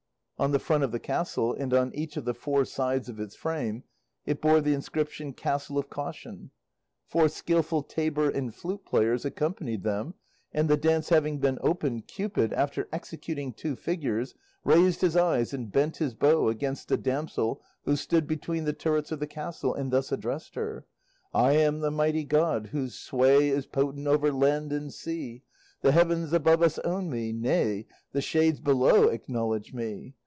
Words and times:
On 0.39 0.51
the 0.53 0.57
front 0.57 0.83
of 0.83 0.91
the 0.91 0.99
castle 0.99 1.53
and 1.53 1.71
on 1.71 1.93
each 1.93 2.17
of 2.17 2.25
the 2.25 2.33
four 2.33 2.65
sides 2.65 3.07
of 3.09 3.19
its 3.19 3.35
frame 3.35 3.83
it 4.25 4.41
bore 4.41 4.59
the 4.59 4.73
inscription 4.73 5.33
"Castle 5.33 5.77
of 5.77 5.91
Caution." 5.91 6.49
Four 7.05 7.29
skillful 7.29 7.83
tabor 7.83 8.27
and 8.27 8.51
flute 8.51 8.83
players 8.83 9.23
accompanied 9.23 9.83
them, 9.83 10.15
and 10.51 10.67
the 10.67 10.77
dance 10.77 11.09
having 11.09 11.37
been 11.37 11.59
opened, 11.61 12.07
Cupid, 12.07 12.53
after 12.53 12.87
executing 12.91 13.53
two 13.53 13.75
figures, 13.75 14.33
raised 14.63 15.01
his 15.01 15.15
eyes 15.15 15.53
and 15.53 15.71
bent 15.71 15.97
his 15.97 16.15
bow 16.15 16.49
against 16.49 16.89
a 16.91 16.97
damsel 16.97 17.61
who 17.83 17.95
stood 17.95 18.25
between 18.25 18.63
the 18.63 18.73
turrets 18.73 19.11
of 19.11 19.19
the 19.19 19.27
castle, 19.27 19.75
and 19.75 19.91
thus 19.91 20.11
addressed 20.11 20.55
her: 20.55 20.87
I 21.35 21.51
am 21.51 21.81
the 21.81 21.91
mighty 21.91 22.23
God 22.23 22.69
whose 22.71 22.95
sway 22.97 23.49
Is 23.49 23.67
potent 23.67 24.07
over 24.07 24.33
land 24.33 24.73
and 24.73 24.91
sea. 24.91 25.43
The 25.81 25.91
heavens 25.91 26.33
above 26.33 26.63
us 26.63 26.79
own 26.79 27.11
me; 27.11 27.31
nay, 27.31 27.85
The 28.11 28.21
shades 28.21 28.59
below 28.59 29.03
acknowledge 29.03 29.71
me. 29.71 30.15